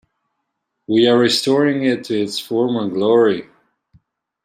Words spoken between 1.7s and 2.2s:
it to